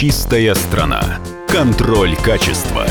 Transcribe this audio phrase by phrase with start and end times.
[0.00, 1.18] Чистая страна.
[1.48, 2.86] Контроль качества.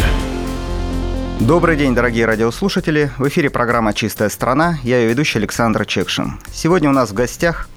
[1.39, 3.09] Добрый день, дорогие радиослушатели.
[3.17, 4.77] В эфире программа «Чистая страна».
[4.83, 6.37] Я ее ведущий Александр Чекшин.
[6.51, 7.69] Сегодня у нас в гостях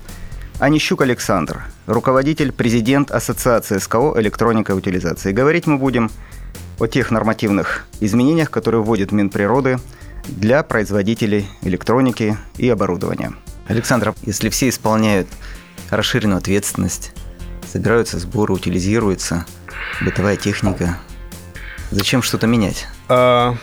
[0.58, 5.32] Анищук Александр, руководитель, президент Ассоциации СКО «Электроника и утилизация».
[5.32, 6.10] говорить мы будем
[6.80, 9.78] о тех нормативных изменениях, которые вводит Минприроды
[10.26, 13.34] для производителей электроники и оборудования.
[13.68, 15.28] Александр, если все исполняют
[15.88, 17.12] расширенную ответственность,
[17.71, 19.46] собираются сборы, утилизируются,
[20.00, 20.99] бытовая техника,
[21.90, 22.86] зачем что-то менять?
[23.08, 23.57] А,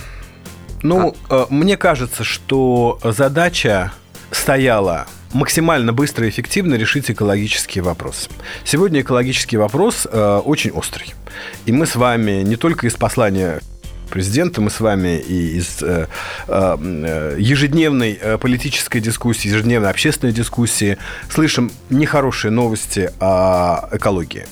[0.82, 1.48] ну, а...
[1.50, 3.92] мне кажется, что задача
[4.32, 8.30] стояла максимально быстро и эффективно решить экологические вопросы.
[8.64, 11.14] Сегодня экологический вопрос э, очень острый.
[11.66, 13.60] И мы с вами не только из послания
[14.08, 16.08] президента, мы с вами и из э,
[16.48, 20.98] э, ежедневной э, политической дискуссии, ежедневной общественной дискуссии
[21.30, 24.46] слышим нехорошие новости о экологии.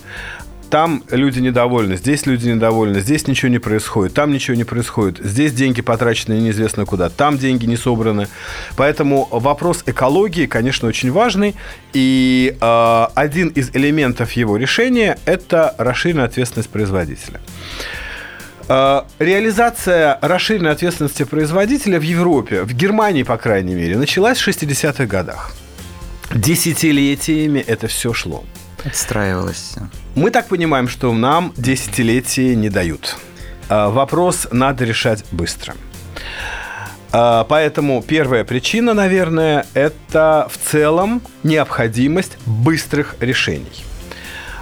[0.70, 5.54] Там люди недовольны, здесь люди недовольны, здесь ничего не происходит, там ничего не происходит, здесь
[5.54, 8.28] деньги потрачены неизвестно куда, там деньги не собраны.
[8.76, 11.56] Поэтому вопрос экологии, конечно, очень важный.
[11.94, 17.40] И э, один из элементов его решения– это расширенная ответственность производителя.
[18.68, 25.06] Э, реализация расширенной ответственности производителя в Европе, в Германии, по крайней мере, началась в 60-х
[25.06, 25.54] годах.
[26.34, 28.44] Десятилетиями это все шло.
[28.84, 29.76] Отстраивалось.
[30.16, 33.18] Мы так понимаем, что нам десятилетия не дают.
[33.70, 35.76] Э, вопрос надо решать быстро.
[37.14, 43.86] Э, поэтому первая причина, наверное, это в целом необходимость быстрых решений.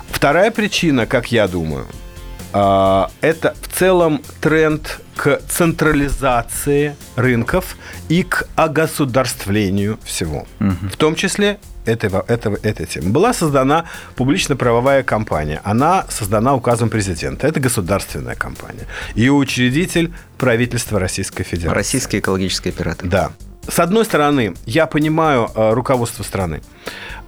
[0.09, 2.12] Вторая причина, как я думаю– а,
[2.53, 7.77] это в целом тренд к централизации рынков
[8.09, 10.47] и к огосударствлению всего.
[10.59, 10.89] Угу.
[10.91, 13.09] В том числе этого, этого, этой темы.
[13.09, 15.61] Была создана публично-правовая компания.
[15.63, 17.47] Она создана указом президента.
[17.47, 18.87] Это государственная компания.
[19.15, 21.75] Ее учредитель– правительство Российской Федерации.
[21.75, 23.07] Российский экологический оператор.
[23.07, 23.31] Да.
[23.67, 26.61] С одной стороны, я понимаю э, руководство страны.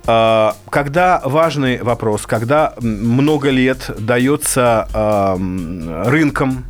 [0.08, 4.88] А, когда важный вопрос, когда много лет дается
[6.06, 6.66] рынкам,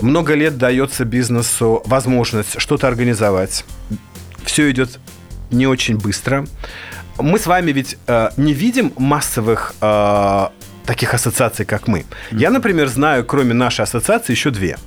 [0.00, 3.64] много лет дается бизнесу возможность что-то организовать,
[4.44, 4.98] все идет
[5.50, 6.46] не очень быстро.
[7.18, 10.48] Мы с вами ведь э, не видим массовых э,
[10.86, 12.04] таких ассоциаций, как мы.
[12.32, 14.78] Я, например, знаю, кроме нашей ассоциации, еще две.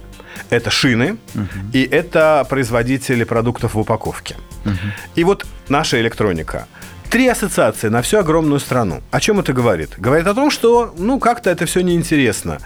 [0.49, 4.35] Это шины uh и это производители продуктов в упаковке.
[4.65, 4.75] uh
[5.15, 6.67] И вот наша электроника–
[7.15, 9.01] Три ассоциации на всю огромную страну.
[9.09, 9.91] О чем это говорит?
[9.97, 12.57] Говорит о том, что, ну, как-то это все неинтересно,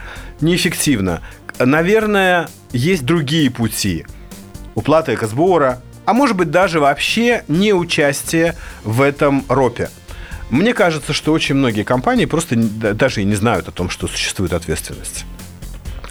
[0.41, 1.21] неэффективно.
[1.59, 4.07] Наверное, есть другие пути.
[4.73, 9.91] Уплата экосбора, а может быть даже вообще не участие в этом ропе.
[10.49, 14.53] Мне кажется, что очень многие компании просто даже и не знают о том, что существует
[14.53, 15.25] ответственность.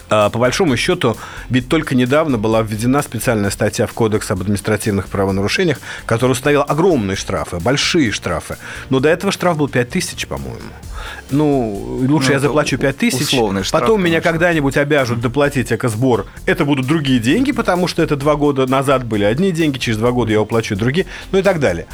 [0.09, 1.17] А, по большому счету,
[1.49, 7.15] ведь только недавно была введена специальная статья в Кодекс об административных правонарушениях, которая установила огромные
[7.15, 8.57] штрафы, большие штрафы.
[8.89, 10.59] Но до этого штраф был 5 тысяч, по-моему.
[11.31, 13.97] Ну, лучше ну, я заплачу 5 тысяч, потом конечно.
[13.97, 16.25] меня когда-нибудь обяжут доплатить экосбор.
[16.45, 20.11] Это будут другие деньги, потому что это два года назад были одни деньги, через два
[20.11, 21.85] года я уплачу другие, ну и так далее.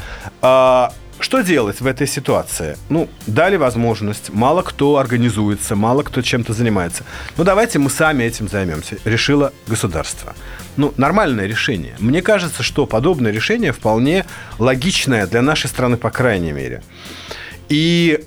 [1.26, 2.76] Что делать в этой ситуации?
[2.88, 7.02] Ну, дали возможность, мало кто организуется, мало кто чем-то занимается.
[7.36, 8.98] Ну, давайте мы сами этим займемся.
[9.04, 10.36] Решило государство.
[10.76, 11.96] Ну, нормальное решение.
[11.98, 14.24] Мне кажется, что подобное решение вполне
[14.60, 16.84] логичное для нашей страны, по крайней мере.
[17.68, 18.24] И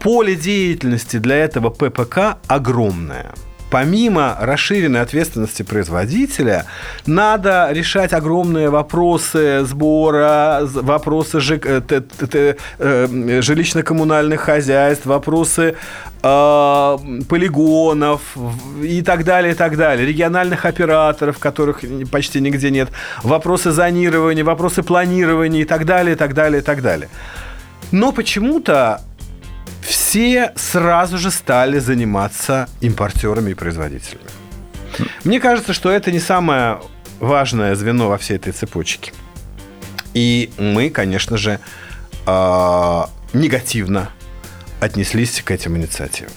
[0.00, 3.34] поле деятельности для этого ППК огромное–
[3.70, 6.66] помимо расширенной ответственности производителя,
[7.06, 15.76] надо решать огромные вопросы сбора, вопросы э, э, жилищно-коммунальных хозяйств, вопросы
[16.22, 18.20] э, полигонов
[18.82, 21.80] и так далее, и так далее, региональных операторов, которых
[22.10, 22.88] почти нигде нет,
[23.22, 27.08] вопросы зонирования, вопросы планирования и так далее, и так далее, и так далее.
[27.90, 29.00] Но почему-то
[30.08, 34.30] все сразу же стали заниматься импортерами и производителями.
[35.24, 36.80] Мне кажется, что это не самое
[37.20, 39.12] важное звено во всей этой цепочке.
[40.14, 41.60] И мы, конечно же,
[42.24, 44.08] а, негативно
[44.80, 46.32] отнеслись к этим инициативам.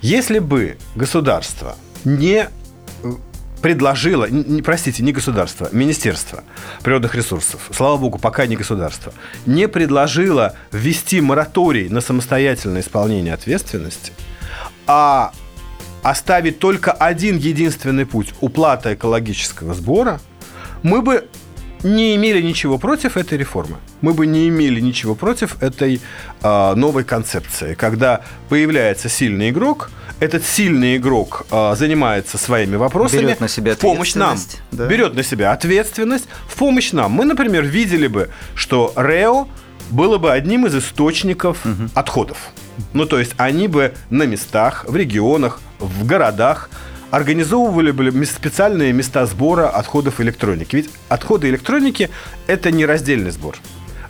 [0.00, 2.48] Если бы государство не
[3.60, 6.44] предложило, не, простите, не государство, Министерство
[6.82, 9.12] природных ресурсов, слава богу, пока не государство,
[9.46, 14.12] не предложило ввести мораторий на самостоятельное исполнение ответственности,
[14.86, 15.32] а
[16.02, 20.20] оставить только один единственный путь– уплата экологического сбора,
[20.82, 21.28] мы бы
[21.82, 23.76] не имели ничего против этой реформы.
[24.00, 26.00] Мы бы не имели ничего против этой
[26.42, 29.90] э, новой концепции, когда появляется сильный игрок,
[30.20, 33.22] этот сильный игрок э, занимается своими вопросами.
[33.22, 34.30] Берет на себя в помощь нам.
[34.30, 34.86] ответственность, да.
[34.86, 37.12] Берет на себя ответственность в помощь нам.
[37.12, 39.46] Мы, например, видели бы, что РЭО
[39.90, 41.58] было бы одним из источников
[41.94, 42.50] отходов.
[42.92, 46.70] Ну, то есть они бы на местах, в регионах, в городах
[47.10, 50.76] организовывали бы мес- специальные места сбора отходов электроники.
[50.76, 52.10] Ведь отходы электроники–
[52.46, 53.56] это не раздельный сбор.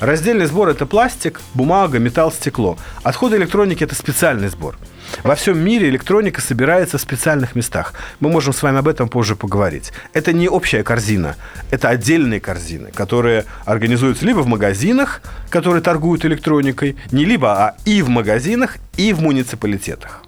[0.01, 2.79] Раздельный сбор– это пластик, бумага, металл, стекло.
[3.03, 4.77] Отходы электроники– это специальный сбор.
[5.25, 7.95] Во всем мире электроника собирается в специальных местах.
[8.21, 9.93] Мы можем с вами об этом позже поговорить.
[10.13, 11.35] Это не общая корзина,
[11.71, 18.03] это отдельные корзины, которые организуются либо в магазинах, которые торгуют электроникой, не либо, а и
[18.03, 20.23] в магазинах, и в муниципалитетах.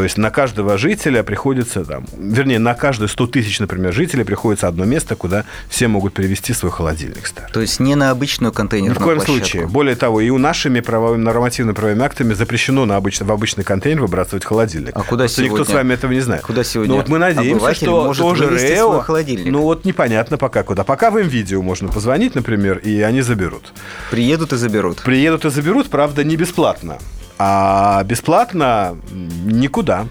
[0.00, 4.66] То есть на каждого жителя приходится, там, вернее, на каждые 100 тысяч, например, жителей приходится
[4.66, 7.52] одно место, куда все могут привезти свой холодильник старый.
[7.52, 9.40] То есть не на обычную Ни контейнерную в коем площадку.
[9.40, 9.66] случае.
[9.66, 14.00] Более того, и у нашими правовыми, нормативными правовыми актами запрещено на обычно, в обычный контейнер
[14.00, 14.92] выбрасывать холодильник.
[14.96, 16.44] А куда Просто никто сегодня- с вами этого не знает.
[16.44, 19.02] куда сегодня Ну вот мы надеемся, что может тоже РЭО...
[19.02, 19.52] холодильник?
[19.52, 20.82] Ну вот непонятно пока куда.
[20.82, 23.74] Пока в им видео можно позвонить, например, и они заберут.
[24.10, 25.02] Приедут и заберут.
[25.02, 26.96] Приедут и заберут, правда, не бесплатно.
[27.42, 28.98] А бесплатно
[29.46, 30.06] никуда.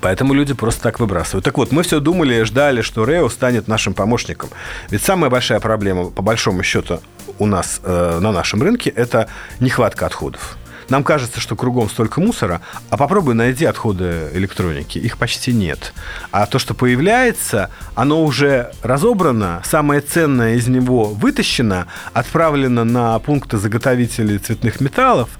[0.00, 1.44] Поэтому люди просто так выбрасывают.
[1.44, 4.50] Так вот, мы все думали и ждали, что Рео станет нашим помощником.
[4.88, 7.00] Ведь самая большая проблема, по большому счету,
[7.40, 10.56] у нас э, на нашем рынке– это нехватка отходов.
[10.88, 14.98] Нам кажется, что кругом столько мусора, а попробуй найди отходы электроники.
[14.98, 15.92] Их почти нет.
[16.30, 23.56] А то, что появляется, оно уже разобрано, самое ценное из него вытащено, отправлено на пункты
[23.56, 25.30] заготовителей цветных металлов,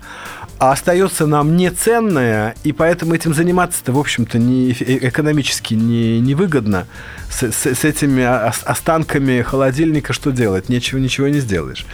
[0.59, 6.87] а остается нам неценное, и поэтому этим заниматься-то, в общем-то, не, э- экономически не, невыгодно.
[7.31, 10.69] С, с- с этими ос- останками холодильника что делать?
[10.69, 11.85] Нечего, ничего не сделаешь.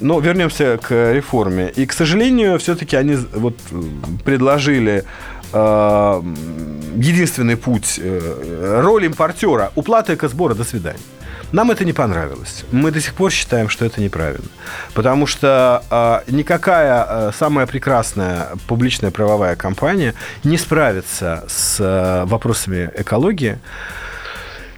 [0.00, 1.72] Но вернемся к реформе.
[1.76, 3.56] И, к сожалению, все-таки они вот
[4.24, 5.04] предложили
[5.52, 6.22] э,
[6.96, 10.98] единственный путь э, роль импортера уплата экосбора до свидания.
[11.52, 12.64] Нам это не понравилось.
[12.70, 14.48] Мы до сих пор считаем, что это неправильно.
[14.94, 20.14] Потому что э, никакая э, самая прекрасная публичная правовая компания
[20.44, 23.58] не справится с э, вопросами экологии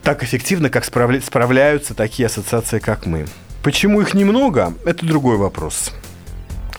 [0.02, 3.26] так эффективно, как справля- справляются такие ассоциации, как мы.
[3.62, 5.92] Почему их немного, это другой вопрос.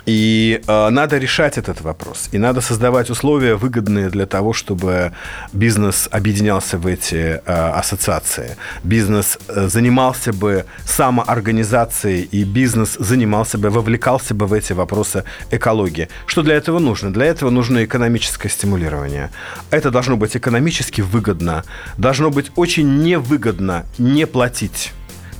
[0.06, 2.30] И э, надо решать этот вопрос.
[2.34, 5.14] И надо создавать условия, выгодные для того, чтобы
[5.54, 8.58] бизнес объединялся в эти э, ассоциации.
[8.84, 16.10] Бизнес э, занимался бы самоорганизацией, и бизнес занимался бы, вовлекался бы в эти вопросы экологии.
[16.26, 17.14] Что для этого нужно?
[17.14, 19.30] Для этого нужно экономическое стимулирование.
[19.72, 21.64] Это должно быть экономически выгодно.
[21.98, 24.92] Должно быть очень невыгодно не платить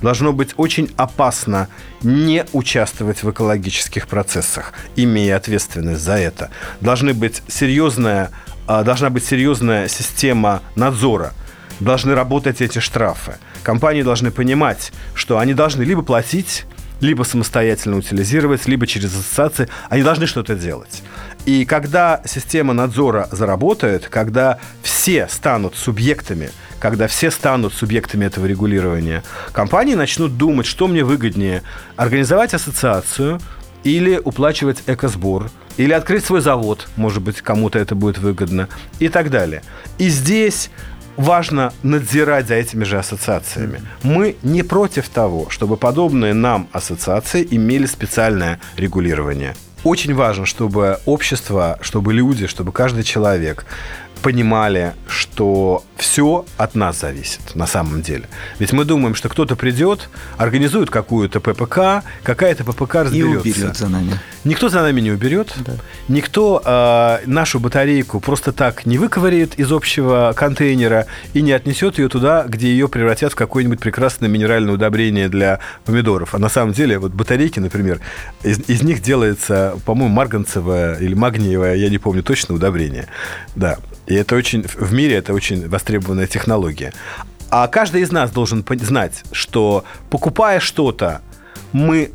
[0.04, 1.68] должно быть очень опасно
[2.02, 6.50] не участвовать в экологических процессах, имея ответственность за это.
[6.82, 8.30] Должны быть серьезная,
[8.66, 11.32] а, должна быть серьезная система надзора.
[11.80, 13.36] Должны работать эти штрафы.
[13.62, 16.66] Компании должны понимать, что они должны либо платить,
[17.00, 19.68] либо самостоятельно утилизировать, либо через ассоциации.
[19.88, 21.02] Они должны что-то делать.
[21.44, 26.50] И когда система надзора заработает, когда все станут субъектами,
[26.80, 31.62] когда все станут субъектами этого регулирования, компании начнут думать, что мне выгоднее–
[31.96, 33.40] организовать ассоциацию
[33.82, 38.68] или уплачивать экосбор, или открыть свой завод, может быть, кому-то это будет выгодно,
[38.98, 39.62] и так далее.
[39.98, 40.70] И здесь
[41.16, 43.82] важно надзирать за этими же ассоциациями.
[44.02, 49.54] Мы не против того, чтобы подобные нам ассоциации имели специальное регулирование.
[49.84, 53.66] Очень важно, чтобы общество, чтобы люди, чтобы каждый человек
[54.22, 58.24] понимали, что все от нас зависит на самом деле.
[58.58, 63.40] Ведь мы думаем, что кто-то придет, организует какую-то ППК, какая-то ППК И разберется.
[63.40, 64.18] уберет за нами.
[64.44, 65.54] Никто за нами не уберет.
[66.08, 72.08] Никто э, нашу батарейку просто так не выковыряет из общего контейнера и не отнесет ее
[72.08, 76.34] туда, где ее превратят в какое-нибудь прекрасное минеральное удобрение для помидоров.
[76.34, 78.00] А на самом деле, вот батарейки, например,
[78.42, 83.06] из, из них делается, по-моему, марганцевое или магниевое, я не помню точно, удобрение.
[83.56, 83.78] Да.
[84.06, 86.92] И это очень, в мире это очень востребованная технология.
[87.48, 91.22] А каждый из нас должен знать, что покупая что-то,
[91.72, 92.10] мы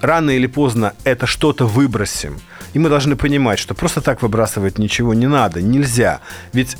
[0.00, 2.38] рано или поздно это что-то выбросим.
[2.72, 6.20] И мы должны понимать, что просто так выбрасывать ничего не надо, нельзя.
[6.52, 6.76] Ведь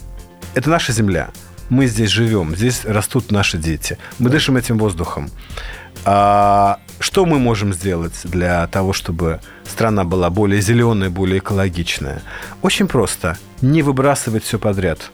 [0.54, 1.30] это наша земля.
[1.68, 3.98] Мы здесь живем, здесь растут наши дети.
[4.18, 5.30] Мы дышим этим воздухом.
[6.04, 12.22] А что мы можем сделать для того, чтобы страна была более зеленая, более экологичная?
[12.62, 13.36] Очень просто.
[13.60, 15.10] Не выбрасывать все подряд,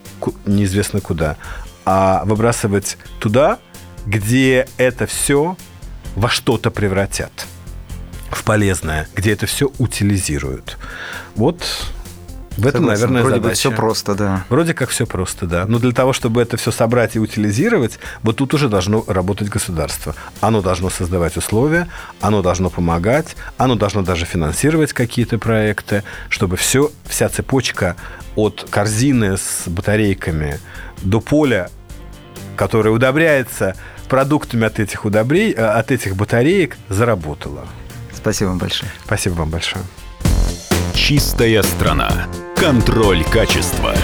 [0.47, 1.37] неизвестно куда,
[1.85, 3.59] а выбрасывать туда,
[4.07, 5.57] где это все
[6.15, 7.47] во что-то превратят
[8.31, 10.79] в полезное, где это все утилизируют.
[11.35, 11.63] Вот
[12.57, 12.89] В этом, Согласен.
[13.03, 13.59] наверное, Вроде бы задача.
[13.59, 14.45] все просто, да.
[14.49, 15.67] Вроде как все просто, да.
[15.67, 20.15] Но для того, чтобы это все собрать и утилизировать, вот тут уже должно работать государство.
[20.41, 21.87] Оно должно создавать условия,
[22.23, 27.95] оно должно помогать, оно должно даже финансировать какие-то проекты, чтобы все, вся цепочка
[28.37, 30.59] от корзины с батарейками
[31.03, 31.69] до поля,
[32.57, 33.77] которое удобряется
[34.09, 37.67] продуктами от этих, удобрей, э, от этих батареек, заработала.
[38.27, 38.91] Спасибо вам большое.
[39.05, 39.85] Спасибо вам большое.
[40.95, 42.27] Чистая страна.
[42.57, 43.95] Контроль качества.